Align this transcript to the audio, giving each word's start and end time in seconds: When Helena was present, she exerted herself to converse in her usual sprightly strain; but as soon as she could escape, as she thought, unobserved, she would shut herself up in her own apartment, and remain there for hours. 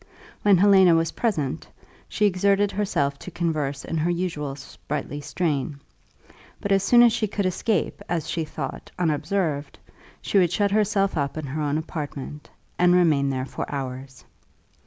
When 0.41 0.57
Helena 0.57 0.95
was 0.95 1.11
present, 1.11 1.67
she 2.09 2.25
exerted 2.25 2.71
herself 2.71 3.19
to 3.19 3.29
converse 3.29 3.85
in 3.85 3.97
her 3.97 4.09
usual 4.09 4.55
sprightly 4.55 5.21
strain; 5.21 5.79
but 6.59 6.71
as 6.71 6.81
soon 6.81 7.03
as 7.03 7.13
she 7.13 7.27
could 7.27 7.45
escape, 7.45 8.01
as 8.09 8.27
she 8.27 8.43
thought, 8.43 8.89
unobserved, 8.97 9.77
she 10.19 10.39
would 10.39 10.51
shut 10.51 10.71
herself 10.71 11.15
up 11.17 11.37
in 11.37 11.45
her 11.45 11.61
own 11.61 11.77
apartment, 11.77 12.49
and 12.79 12.95
remain 12.95 13.29
there 13.29 13.45
for 13.45 13.71
hours. 13.71 14.23